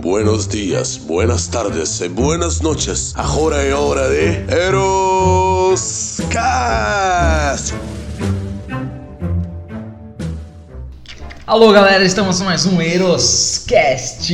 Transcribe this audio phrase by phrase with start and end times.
[0.00, 3.12] buenos días, buenas tardes e buenas noches.
[3.14, 7.74] Agora é hora de Eros Cast.
[11.46, 14.32] Alô galera, estamos com mais um Eroscast.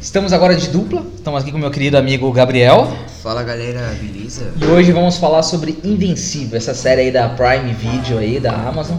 [0.00, 2.92] Estamos agora de dupla, estamos aqui com meu querido amigo Gabriel.
[3.22, 4.52] Fala galera, beleza?
[4.60, 8.96] E hoje vamos falar sobre Invencível, essa série aí da Prime Video aí, da Amazon,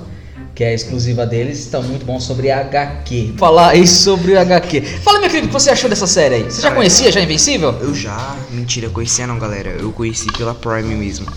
[0.57, 3.35] que é exclusiva deles, está muito bom sobre HQ.
[3.37, 4.81] Falar aí sobre HQ.
[5.03, 6.43] Fala meu querido, o que você achou dessa série aí?
[6.45, 7.75] Você já Cara, conhecia já Invencível?
[7.79, 8.35] Eu já.
[8.49, 9.69] Mentira, conhecia não, galera.
[9.79, 11.27] Eu conheci pela Prime mesmo.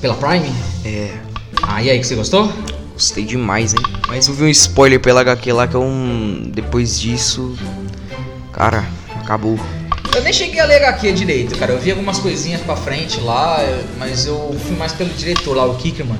[0.00, 0.48] Pela Prime?
[0.84, 1.10] É.
[1.60, 2.52] Ah, e aí, que você gostou?
[2.92, 3.82] Gostei demais, hein?
[4.06, 6.52] Mas eu vi um spoiler pela HQ lá que é um.
[6.54, 7.58] Depois disso.
[8.52, 8.84] Cara,
[9.16, 9.58] acabou.
[10.14, 11.72] Eu nem cheguei a ler HQ direito, cara.
[11.72, 13.58] Eu vi algumas coisinhas pra frente lá,
[13.98, 16.16] mas eu fui mais pelo diretor lá, o Kickerman.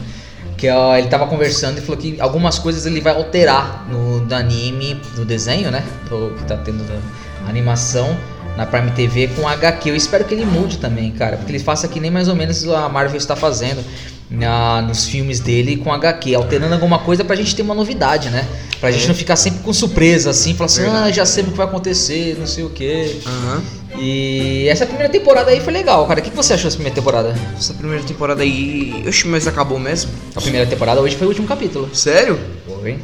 [0.60, 4.34] Que ó, ele tava conversando e falou que algumas coisas ele vai alterar no, no
[4.34, 5.82] anime, no desenho, né?
[6.08, 8.14] Do, que tá tendo da animação
[8.58, 9.88] na Prime TV com HQ.
[9.88, 11.38] Eu espero que ele mude também, cara.
[11.38, 13.82] Porque ele faça que nem mais ou menos a Marvel está fazendo
[14.30, 18.46] na, nos filmes dele com HQ, alterando alguma coisa pra gente ter uma novidade, né?
[18.78, 21.56] Pra gente não ficar sempre com surpresa assim, falar assim, ah, já sei o que
[21.56, 23.20] vai acontecer, não sei o que.
[23.26, 23.79] Aham.
[24.02, 26.20] E essa primeira temporada aí foi legal, cara.
[26.20, 27.34] O que você achou dessa primeira temporada?
[27.54, 29.04] Essa primeira temporada aí.
[29.06, 30.10] Oxe, mas acabou mesmo?
[30.34, 31.94] A primeira temporada hoje foi o último capítulo.
[31.94, 32.40] Sério?
[32.66, 32.98] Foi.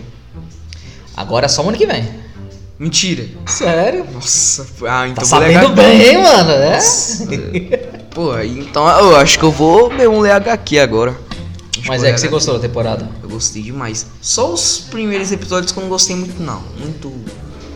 [1.15, 2.09] Agora é só o ano que vem.
[2.79, 3.27] Mentira.
[3.47, 4.07] Sério?
[4.13, 6.51] Nossa, ah, então Tá sabendo bem, hein, mano?
[6.51, 6.77] É?
[6.77, 7.27] Nossa.
[8.11, 11.15] Pô, então eu acho que eu vou mesmo ler HQ agora.
[11.79, 13.09] Acho Mas é que você gostou da temporada.
[13.23, 14.07] Eu gostei demais.
[14.23, 16.63] Só os primeiros episódios que eu não gostei muito, não.
[16.79, 17.13] Muito.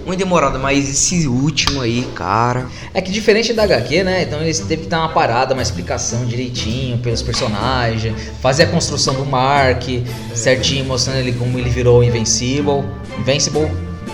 [0.07, 2.67] Muito demorado, mas esse último aí, cara.
[2.93, 4.23] É que diferente da HQ, né?
[4.23, 9.15] Então eles teve que dar uma parada, uma explicação direitinho pelos personagens, fazer a construção
[9.15, 9.83] do Mark,
[10.35, 12.85] certinho, mostrando ele como ele virou Invencible.
[13.19, 13.71] Invincible,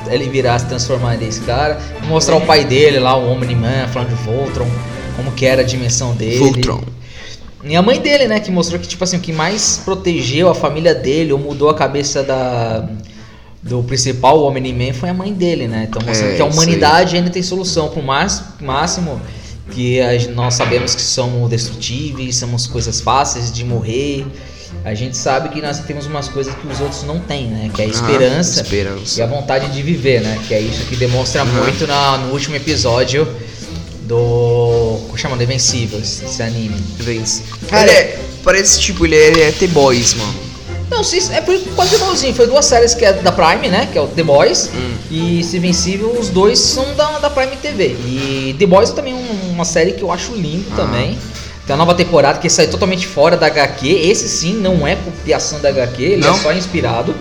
[0.08, 1.78] ele virar, se transformar nesse cara.
[2.06, 4.68] Mostrar o pai dele lá, o Omni-Man, falando de Voltron,
[5.16, 6.38] como que era a dimensão dele.
[6.38, 6.82] Voltron.
[7.64, 10.54] E a mãe dele, né, que mostrou que, tipo assim, o que mais protegeu a
[10.54, 12.88] família dele ou mudou a cabeça da,
[13.62, 15.86] do principal, o Omni-Man, foi a mãe dele, né?
[15.88, 19.20] Então mostrando É, que a humanidade ainda tem solução, por mais máximo
[19.72, 24.24] que a nós sabemos que somos destrutíveis, somos coisas fáceis de morrer.
[24.84, 27.70] A gente sabe que nós temos umas coisas que os outros não têm, né?
[27.74, 29.18] Que é a Ah, esperança esperança.
[29.18, 30.38] e a vontade de viver, né?
[30.46, 31.52] Que é isso que demonstra Uhum.
[31.64, 33.26] muito na- no último episódio
[34.02, 34.98] do.
[35.06, 35.36] Como chama?
[35.36, 36.76] Do Invencíveis, esse anime.
[36.98, 37.42] Vence.
[37.68, 38.18] Cara, ele é.
[38.44, 40.34] Parece tipo, ele é, é The-Boys, mano.
[40.90, 42.34] Não, se, é foi quase igualzinho.
[42.34, 43.88] Foi duas séries que é da Prime, né?
[43.92, 44.94] Que é o The Boys Hum.
[45.10, 47.96] e Se Invencível, os dois são da, da Prime TV.
[48.06, 50.76] E The Boys é também um- uma série que eu acho lindo Ah.
[50.76, 51.18] também.
[51.66, 53.88] Tem a nova temporada que sai totalmente fora da HQ.
[53.88, 56.36] Esse sim não é copiação da HQ, ele Não?
[56.36, 57.12] é só inspirado.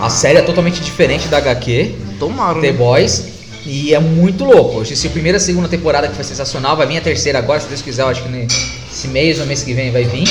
[0.00, 1.94] A série é totalmente diferente da HQ.
[2.18, 2.78] Tomaram, The né?
[2.78, 3.24] Boys.
[3.66, 4.76] E é muito louco.
[4.76, 6.78] Eu assisti a primeira e a segunda temporada que foi sensacional.
[6.78, 9.62] Vai vir a terceira agora, se Deus quiser, eu acho que nesse mês ou mês
[9.62, 10.26] que vem vai vir.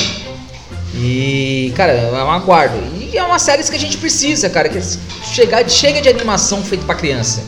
[0.96, 2.78] E, cara, é um aguardo.
[3.00, 4.70] E é uma série que a gente precisa, cara.
[4.70, 4.80] Que
[5.34, 7.44] chegar, chega de animação feita pra criança.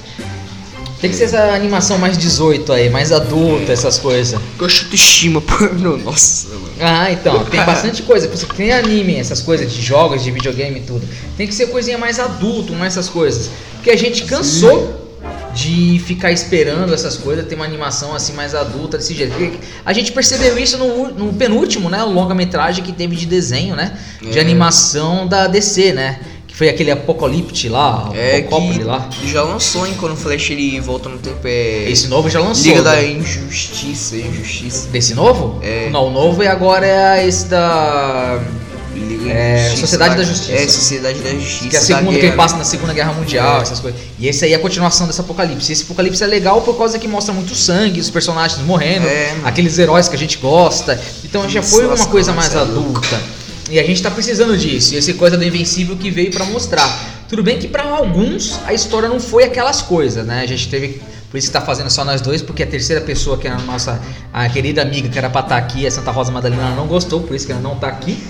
[1.01, 4.39] Tem que ser essa animação mais 18 aí, mais adulta, essas coisas.
[4.59, 5.97] Coxa autoestima, porno.
[6.03, 6.69] Nossa, mano.
[6.79, 8.27] Ah, então, tem bastante coisa.
[8.55, 11.07] Tem anime, essas coisas de jogos, de videogame e tudo.
[11.35, 13.49] Tem que ser coisinha mais adulto, mais essas coisas.
[13.73, 15.00] Porque a gente cansou
[15.53, 19.33] de ficar esperando essas coisas, ter uma animação assim mais adulta desse jeito.
[19.85, 22.03] A gente percebeu isso no, no penúltimo, né?
[22.03, 23.97] O longa-metragem que teve de desenho, né?
[24.21, 24.41] De É.
[24.41, 26.19] animação da DC, né?
[26.47, 29.09] Que foi aquele Apocalipse lá, É Apocópole que lá.
[29.25, 29.95] já lançou, hein?
[29.99, 31.89] Quando o Flash ele volta no tempo é.
[31.89, 32.65] Esse novo já lançou.
[32.65, 32.91] Liga né?
[32.95, 34.89] da Injustiça, Injustiça.
[34.89, 35.59] Desse novo?
[35.63, 35.89] É.
[35.89, 38.41] Não, o novo é agora é esse da.
[38.99, 40.51] Liga É, Injustiça Sociedade da Justiça.
[40.53, 41.69] É, Sociedade da Justiça.
[41.69, 43.61] Que é a da segunda que ele passa na Segunda Guerra Mundial, É.
[43.61, 43.99] essas coisas.
[44.19, 45.71] E esse aí é a continuação desse Apocalipse.
[45.71, 49.77] Esse Apocalipse é legal por causa que mostra muito sangue, os personagens morrendo, É, aqueles
[49.77, 50.99] heróis que a gente gosta.
[51.23, 53.21] Então já foi uma coisa mais isso é adulta.
[53.69, 54.93] E a gente tá precisando disso.
[54.93, 57.23] E essa coisa do Invencível que veio pra mostrar.
[57.29, 60.41] Tudo bem que pra alguns a história não foi aquelas coisas, né?
[60.41, 61.01] A gente teve.
[61.29, 63.61] Por isso que tá fazendo só nós dois, porque a terceira pessoa, que era a
[63.61, 64.01] nossa
[64.33, 67.21] a querida amiga, que era pra estar aqui, a Santa Rosa Madalena, ela não gostou,
[67.21, 68.21] por isso que ela não tá aqui.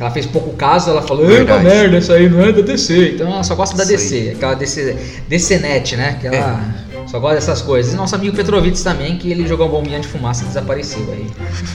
[0.00, 3.16] Ela fez pouco caso, ela falou, é uma merda, isso aí não é da DC.
[3.16, 4.96] Então ela só gosta da DC, aquela DC,
[5.28, 6.16] DCNet, né?
[6.18, 6.74] Que ela
[7.06, 7.92] só gosta dessas coisas.
[7.92, 11.26] E nosso amigo Petrovitz também, que ele jogou uma bombinha de fumaça e desapareceu aí.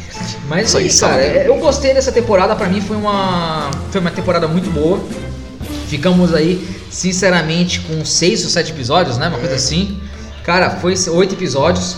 [0.49, 1.17] Mas é isso, isso, cara.
[1.17, 1.37] né?
[1.37, 4.99] é, Eu gostei dessa temporada, pra mim foi uma, foi uma temporada muito boa.
[5.87, 9.27] Ficamos aí, sinceramente, com seis ou sete episódios, né?
[9.27, 9.99] Uma coisa assim.
[10.43, 11.97] Cara, foi oito episódios.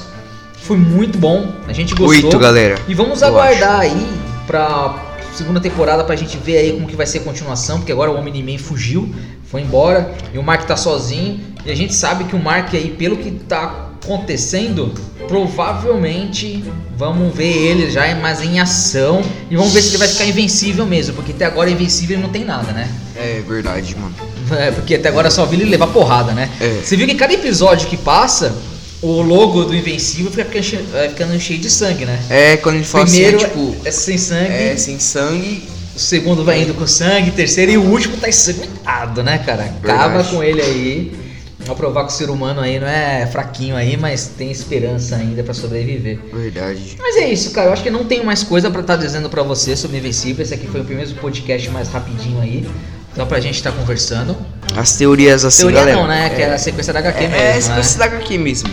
[0.57, 1.53] Foi muito bom.
[1.69, 2.25] A gente gostou.
[2.25, 2.75] Oito, galera.
[2.85, 4.07] E vamos Eu aguardar aí
[4.45, 5.06] pra
[5.37, 8.17] segunda temporada pra gente ver aí como que vai ser a continuação, porque agora o
[8.17, 9.13] Omni-Man fugiu,
[9.45, 11.39] foi embora e o Mark tá sozinho.
[11.63, 14.93] E a gente sabe que o Mark aí, pelo que tá acontecendo,
[15.27, 16.63] provavelmente
[16.97, 20.85] vamos ver ele já mais em ação e vamos ver se ele vai ficar invencível
[20.85, 22.89] mesmo, porque até agora invencível não tem nada, né?
[23.15, 24.15] É verdade, mano.
[24.49, 26.49] É, porque até agora só vi ele levar porrada, né?
[26.61, 26.79] É.
[26.81, 28.55] Você viu que cada episódio que passa,
[29.01, 32.19] o logo do Invencível fica ficando che- vai ficando cheio de sangue, né?
[32.29, 35.63] É, quando ele fala Primeiro assim, é, tipo, é sem sangue, é sem sangue.
[35.95, 39.63] o segundo vai indo com sangue, o terceiro e o último tá ensanguentado, né, cara?
[39.83, 40.29] Acaba Verdade.
[40.35, 41.27] com ele aí.
[41.65, 45.43] Pra provar que o ser humano aí não é fraquinho aí, mas tem esperança ainda
[45.43, 46.17] pra sobreviver.
[46.31, 46.95] Verdade.
[46.97, 47.67] Mas é isso, cara.
[47.67, 50.43] Eu acho que não tenho mais coisa pra estar dizendo pra você sobre Invencível.
[50.45, 52.65] Esse aqui foi o primeiro podcast mais rapidinho aí.
[53.13, 54.37] Só pra gente estar conversando.
[54.77, 55.97] As teorias assim, Teoria galera.
[55.97, 56.29] não, né?
[56.29, 57.57] Que é a sequência da HQ É, mesmo, é né?
[57.57, 58.69] a sequência da HQ mesmo.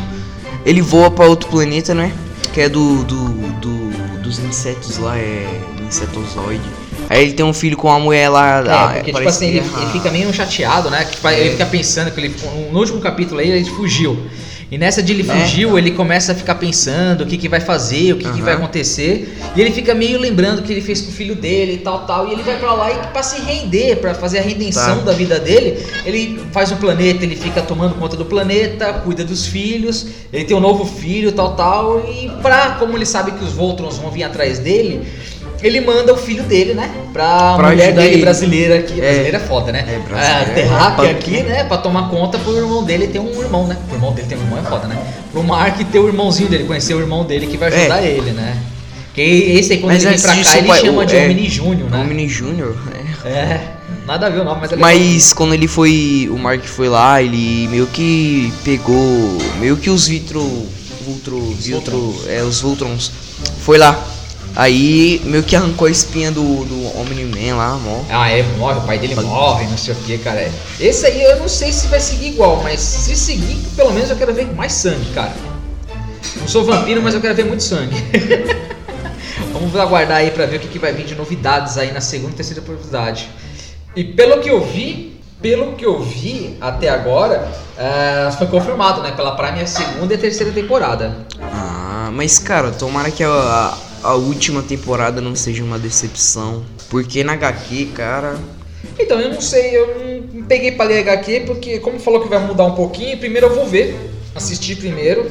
[0.64, 2.12] Ele voa pra outro planeta, né?
[2.52, 3.28] Que é do, do,
[3.60, 6.62] do- dos insetos lá, é insetozoide.
[7.10, 8.60] Aí ele tem um filho com uma mulher lá.
[8.60, 11.06] É, ah, porque tipo assim, que ele, ele fica meio chateado, né?
[11.20, 12.34] Vai- ele fica pensando que ele.
[12.72, 14.18] No último capítulo aí, ele fugiu.
[14.70, 15.34] E nessa de ele É.
[15.40, 18.42] fugiu, ele começa a ficar pensando o que, que vai fazer, o que, que Aham.
[18.44, 19.36] vai acontecer.
[19.54, 22.06] E ele fica meio lembrando o que ele fez com o filho dele e tal,
[22.06, 22.28] tal.
[22.28, 25.04] E ele vai pra lá e pra se render, pra fazer a redenção Tá.
[25.04, 29.46] da vida dele, ele faz um planeta, ele fica tomando conta do planeta, cuida dos
[29.46, 32.00] filhos, ele tem um novo filho, tal, tal.
[32.08, 35.02] E pra, como ele sabe que os Voltrons vão vir atrás dele.
[35.64, 36.90] Ele manda o filho dele, né?
[37.12, 38.20] Pra, Pra mulher dele ele.
[38.22, 39.00] brasileira aqui.
[39.00, 39.04] É.
[39.04, 39.78] Brasileira é foda, né?
[39.88, 41.64] É, brasileira A terráquea é aqui, né?
[41.64, 43.76] Pra tomar conta pro irmão dele ter um irmão, né?
[43.90, 44.96] O irmão dele tem um irmão é foda, né?
[45.32, 47.76] Pro Mark ter o irmãozinho dele, conhecer o irmão dele que vai É.
[47.80, 48.58] ajudar ele, né?
[49.14, 51.48] Que esse aí, quando Mas ele vem pra cá, ele chama o- de é, Omni
[51.48, 51.98] Júnior, né?
[51.98, 52.76] Omni Júnior,
[53.24, 53.28] é.
[53.28, 53.60] É,
[54.06, 54.76] nada a ver o nome, mas é.
[54.76, 56.28] Mas quando ele foi.
[56.30, 59.38] O Mark foi lá, ele meio que pegou.
[59.58, 60.42] Meio que os Vitro.
[61.06, 61.38] Vultro.
[61.58, 62.14] Viltro.
[62.28, 63.10] É, os Voltrons.
[63.60, 64.02] Foi lá.
[64.56, 68.04] Aí meio que arrancou a espinha do, do Omni-Man lá, mó.
[68.08, 70.48] Ah, é, morre, o pai dele morre, não sei o que, cara.
[70.78, 74.16] Esse aí eu não sei se vai seguir igual, mas se seguir, pelo menos eu
[74.16, 75.32] quero ver mais sangue, cara.
[76.36, 77.96] Não sou vampiro, mas eu quero ver muito sangue.
[79.52, 82.32] Vamos aguardar aí pra ver o que, que vai vir de novidades aí na segunda
[82.32, 83.28] e terceira oportunidade.
[83.96, 89.12] E pelo que eu vi, pelo que eu vi até agora, eh, foi confirmado, né?
[89.12, 91.26] Pela Prime a segunda e a terceira temporada.
[91.40, 93.74] Ah, mas cara, tomara que a,
[94.04, 96.64] a, última temporada não seja uma decepção.
[96.88, 98.36] Porque na HQ, cara.
[98.98, 102.38] Então, eu não sei, eu não peguei pra ler HQ porque, como falou que vai
[102.38, 103.98] mudar um pouquinho, primeiro eu vou ver,
[104.34, 105.30] assistir primeiro,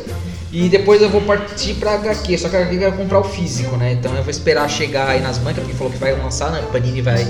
[0.51, 2.37] e depois eu vou partir pra HQ.
[2.37, 3.93] Só que a HQ quero comprar o físico, né?
[3.93, 6.63] Então eu vou esperar chegar aí nas bancas, porque falou que vai lançar, né?
[6.71, 7.27] Panini vai.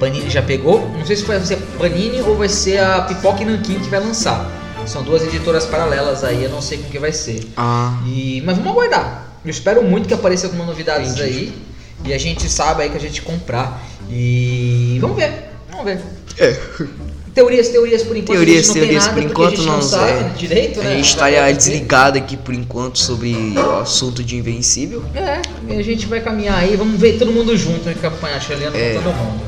[0.00, 0.80] Panini já pegou.
[0.90, 4.00] Não sei se vai ser Panini ou vai ser a Pipoca e Nankin que vai
[4.00, 4.50] lançar.
[4.86, 7.46] São duas editoras paralelas aí, eu não sei como que vai ser.
[7.56, 8.00] Ah.
[8.06, 9.27] E, mas vamos aguardar.
[9.44, 11.22] Eu espero muito que apareça alguma novidades Entendi.
[11.22, 11.52] aí.
[12.04, 13.82] E a gente sabe aí que a gente comprar.
[14.10, 15.50] E vamos ver.
[15.70, 16.00] Vamos ver.
[17.34, 18.36] Teorias, teorias por enquanto.
[18.36, 20.32] Teorias, a não teorias, tem por nada, porque enquanto a gente não, não, sabe é.
[20.36, 20.92] direito, né?
[20.92, 25.04] A gente tá desligado aqui por enquanto sobre o assunto de Invencível.
[25.14, 25.40] É,
[25.72, 27.94] e a gente vai caminhar aí, vamos ver todo mundo junto, né?
[28.02, 28.94] Acompanhar, chaleando É.
[28.94, 29.47] com todo mundo.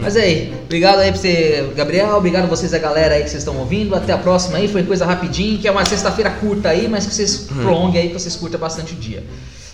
[0.00, 3.42] Mas aí, obrigado aí pra você, Gabriel, obrigado a vocês, a galera aí que vocês
[3.42, 3.94] estão ouvindo.
[3.94, 7.14] Até a próxima aí, foi coisa rapidinho, que é uma sexta-feira curta aí, mas que
[7.14, 7.56] vocês Uhum.
[7.62, 9.22] prolonguem aí, que vocês curtam bastante o dia.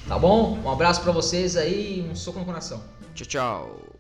[0.09, 0.59] Tá bom?
[0.65, 2.81] Um abraço pra vocês aí, um soco no coração.
[3.15, 3.96] Tchau, tchau.